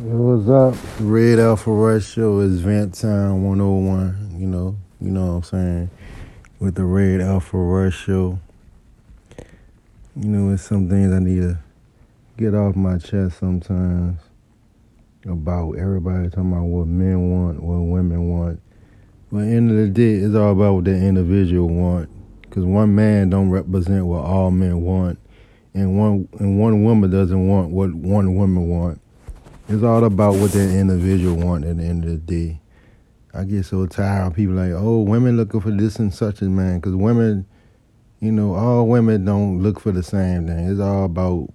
[0.00, 0.76] what's up?
[1.00, 4.36] Red Alpha Rush Show is Vent Time 101.
[4.38, 5.90] You know, you know what I'm saying?
[6.60, 8.38] With the Red Alpha Rush Show.
[10.14, 11.58] You know, it's some things I need to
[12.36, 14.20] get off my chest sometimes
[15.24, 18.62] about everybody talking about what men want, what women want.
[19.32, 22.08] But end of the day, it's all about what the individual want.
[22.42, 25.18] Because one man don't represent what all men want.
[25.74, 29.00] And one and one woman doesn't want what one woman want.
[29.70, 32.62] It's all about what that individual want at the end of the day.
[33.34, 36.48] I get so tired of people like, oh, women looking for this and such as
[36.48, 36.80] man.
[36.80, 37.44] Because women,
[38.18, 40.70] you know, all women don't look for the same thing.
[40.70, 41.50] It's all about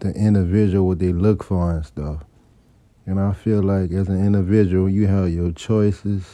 [0.00, 2.22] the individual, what they look for and stuff.
[3.04, 6.24] And I feel like as an individual, you have your choices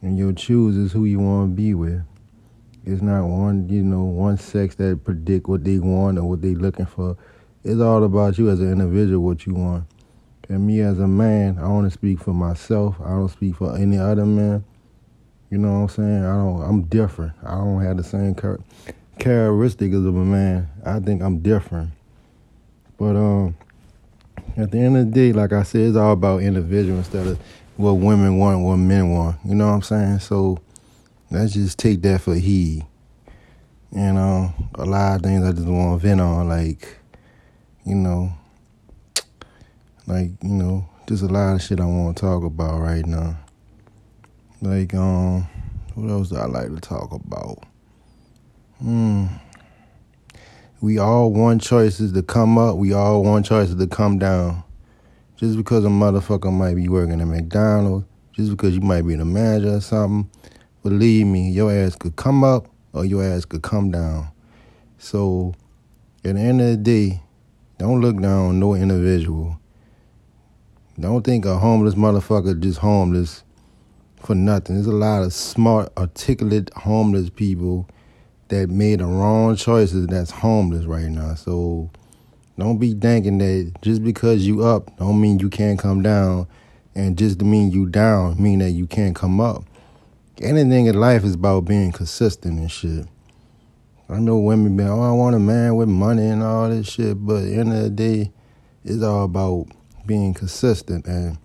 [0.00, 2.02] and your chooses who you want to be with.
[2.84, 6.56] It's not one, you know, one sex that predict what they want or what they
[6.56, 7.16] looking for.
[7.64, 9.84] It's all about you as an individual, what you want.
[10.48, 12.96] And me as a man, I want to speak for myself.
[13.00, 14.64] I don't speak for any other man.
[15.50, 16.24] You know what I'm saying?
[16.24, 16.62] I don't.
[16.62, 17.32] I'm different.
[17.44, 18.60] I don't have the same char-
[19.18, 20.68] characteristics of a man.
[20.84, 21.90] I think I'm different.
[22.98, 23.56] But um,
[24.56, 27.38] at the end of the day, like I said, it's all about individual instead of
[27.76, 29.36] what women want, what men want.
[29.44, 30.18] You know what I'm saying?
[30.18, 30.58] So
[31.30, 32.84] let's just take that for heed.
[33.92, 36.96] You know, a lot of things I just want to vent on, like,
[37.84, 38.32] you know,
[40.06, 43.36] like, you know, there's a lot of shit I want to talk about right now.
[44.60, 45.48] Like, um,
[45.94, 47.64] what else do I like to talk about?
[48.78, 49.26] Hmm.
[50.80, 52.76] We all want choices to come up.
[52.76, 54.62] We all want choices to come down.
[55.36, 59.24] Just because a motherfucker might be working at McDonald's, just because you might be the
[59.24, 60.30] manager or something,
[60.82, 64.28] believe me, your ass could come up or your ass could come down.
[64.98, 65.54] So,
[66.24, 67.22] at the end of the day,
[67.82, 69.58] don't look down on no individual.
[71.00, 73.42] Don't think a homeless motherfucker just homeless
[74.22, 74.76] for nothing.
[74.76, 77.88] There's a lot of smart, articulate homeless people
[78.46, 81.34] that made the wrong choices that's homeless right now.
[81.34, 81.90] So
[82.56, 86.46] don't be thinking that just because you up don't mean you can't come down
[86.94, 89.64] and just to mean you down mean that you can't come up.
[90.40, 93.06] Anything in life is about being consistent and shit.
[94.12, 97.24] I know women be, oh, I want a man with money and all this shit,
[97.24, 98.30] but at the end of the day,
[98.84, 99.68] it's all about
[100.04, 101.38] being consistent and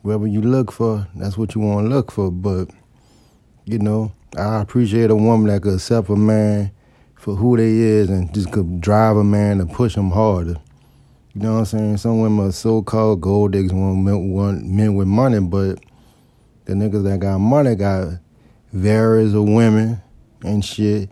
[0.00, 2.30] whatever you look for, that's what you want to look for.
[2.30, 2.70] But
[3.66, 6.70] you know, I appreciate a woman that could accept a man
[7.14, 10.56] for who they is and just could drive a man to push him harder.
[11.34, 11.96] You know what I'm saying?
[11.98, 15.78] Some women are so-called gold diggers want men with money, but
[16.64, 18.14] the niggas that got money got
[18.72, 20.00] various of women
[20.42, 21.10] and shit.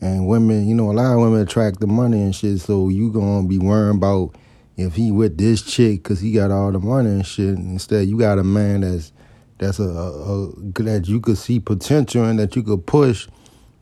[0.00, 3.12] And women, you know, a lot of women attract the money and shit, so you
[3.12, 4.34] gonna be worrying about
[4.76, 7.56] if he with this chick because he got all the money and shit.
[7.56, 9.12] Instead, you got a man that's
[9.58, 10.52] that's a, a, a
[10.82, 13.28] that you could see potential and that you could push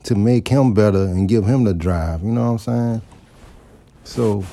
[0.03, 2.21] to make him better and give him the drive.
[2.21, 3.01] You know what I'm saying?
[4.03, 4.43] So,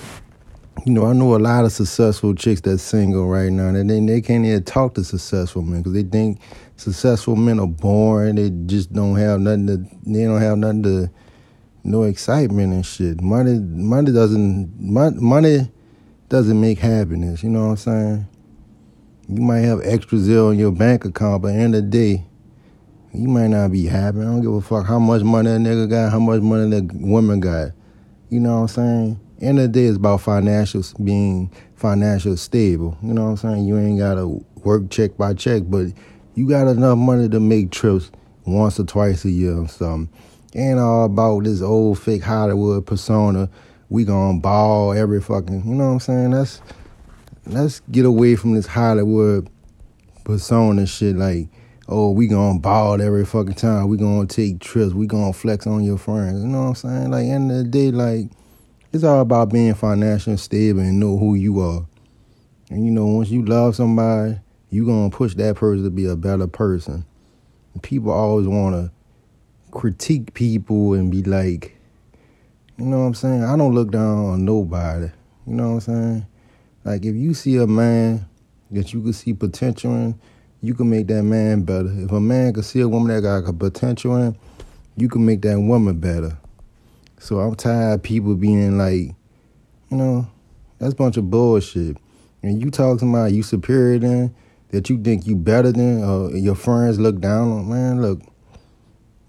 [0.84, 4.00] you know, I know a lot of successful chicks that's single right now, and they
[4.00, 6.40] they can't even talk to successful men because they think
[6.76, 8.36] successful men are boring.
[8.36, 9.76] They just don't have nothing to.
[10.04, 11.10] They don't have nothing to.
[11.86, 13.20] No excitement and shit.
[13.20, 14.74] Money, money doesn't.
[14.80, 15.70] Money
[16.28, 17.44] doesn't make happiness.
[17.44, 18.28] You know what I'm saying?
[19.28, 22.24] You might have extra zeal in your bank account, but end of the day,
[23.12, 24.18] you might not be happy.
[24.18, 26.92] I don't give a fuck how much money that nigga got, how much money that
[26.92, 27.70] woman got.
[28.30, 29.20] You know what I'm saying?
[29.40, 32.98] End of the day, it's about financial being financial stable.
[33.00, 33.64] You know what I'm saying?
[33.64, 34.26] You ain't gotta
[34.64, 35.86] work check by check, but
[36.34, 38.10] you got enough money to make trips
[38.44, 40.12] once or twice a year or something.
[40.54, 43.50] Ain't all about this old fake Hollywood persona
[43.88, 46.30] we gonna ball every fucking, you know what I'm saying?
[46.32, 46.60] Let's
[47.46, 49.48] let's get away from this Hollywood
[50.24, 51.48] persona shit like,
[51.88, 53.88] oh, we gonna ball every fucking time.
[53.88, 54.92] We gonna take trips.
[54.92, 56.42] We gonna flex on your friends.
[56.42, 57.10] You know what I'm saying?
[57.10, 58.30] Like end of the day, like
[58.92, 61.86] it's all about being financially stable and know who you are.
[62.70, 64.38] And you know, once you love somebody,
[64.70, 67.04] you gonna push that person to be a better person.
[67.74, 68.90] And people always wanna
[69.76, 71.76] critique people and be like,
[72.78, 73.44] you know what I'm saying?
[73.44, 75.10] I don't look down on nobody.
[75.46, 76.26] You know what I'm saying?
[76.82, 78.26] Like if you see a man
[78.70, 80.18] that you can see potential in,
[80.62, 81.92] you can make that man better.
[81.92, 84.34] If a man can see a woman that got a potential in,
[84.96, 86.38] you can make that woman better.
[87.18, 89.14] So I'm tired of people being like,
[89.90, 90.26] you know,
[90.78, 91.98] that's a bunch of bullshit.
[92.42, 94.34] And you talk to somebody you superior than,
[94.70, 98.22] that you think you better than, or your friends look down on, man, look,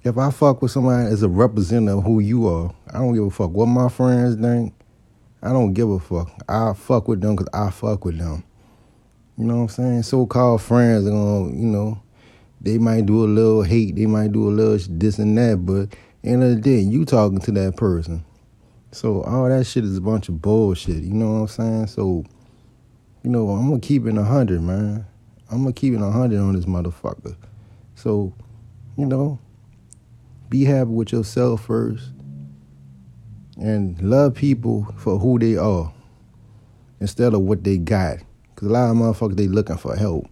[0.07, 3.25] if I fuck with somebody as a representative of who you are, I don't give
[3.25, 4.74] a fuck what my friends think.
[5.42, 6.31] I don't give a fuck.
[6.48, 8.44] I fuck with them because I fuck with them.
[9.38, 10.04] You know what I'm saying?
[10.04, 12.01] So called friends are gonna, you know,
[12.62, 15.95] they might do a little hate, they might do a little this and that, but
[16.24, 18.25] end of the day, you talking to that person.
[18.92, 21.04] So all that shit is a bunch of bullshit.
[21.04, 21.88] You know what I'm saying?
[21.88, 22.25] So,
[23.24, 25.06] you know, I'm gonna keep it hundred, man.
[25.51, 27.36] I'm gonna keep it hundred on this motherfucker.
[27.95, 28.33] So,
[28.98, 29.39] you know,
[30.50, 32.12] be happy with yourself first,
[33.58, 35.92] and love people for who they are
[37.00, 38.18] instead of what they got.
[38.56, 40.28] Cause a lot of motherfuckers they looking for help.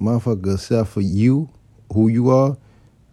[0.00, 1.48] Motherfuckers accept for you,
[1.92, 2.56] who you are,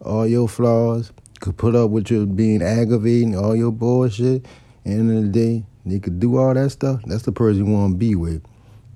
[0.02, 4.46] all your flaws, could put up with your being aggravating, all your bullshit.
[4.86, 7.02] End of the day, they could do all that stuff.
[7.06, 8.44] That's the person you want to be with.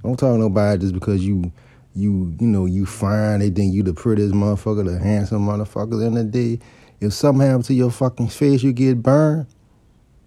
[0.03, 1.51] Don't talk nobody just because you,
[1.95, 3.39] you, you know, you fine.
[3.39, 6.05] They think you the prettiest motherfucker, the handsome motherfucker.
[6.05, 6.65] End of the day,
[6.99, 9.47] if something happens to your fucking face, you get burned,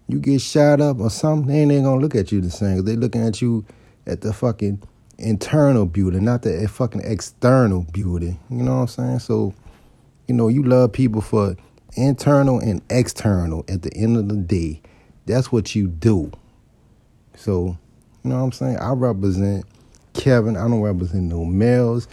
[0.09, 2.85] you get shot up or something, they ain't gonna look at you the same.
[2.85, 3.65] They looking at you
[4.07, 4.83] at the fucking
[5.19, 8.39] internal beauty, not the fucking external beauty.
[8.49, 9.19] You know what I'm saying?
[9.21, 9.55] So,
[10.27, 11.57] you know, you love people for
[11.97, 14.81] internal and external at the end of the day.
[15.27, 16.33] That's what you do.
[17.37, 17.77] So,
[18.23, 18.79] you know what I'm saying?
[18.79, 19.65] I represent
[20.15, 20.57] Kevin.
[20.57, 22.09] I don't represent no males.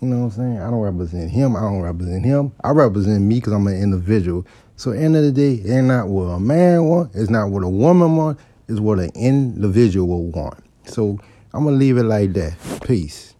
[0.00, 0.58] You know what I'm saying?
[0.60, 1.56] I don't represent him.
[1.56, 2.52] I don't represent him.
[2.62, 4.46] I represent me because I'm an individual.
[4.76, 7.16] So, end of the day, it's not what a man want.
[7.16, 8.38] It's not what a woman want.
[8.68, 10.62] It's what an individual want.
[10.84, 11.18] So,
[11.52, 12.54] I'm gonna leave it like that.
[12.86, 13.34] Peace.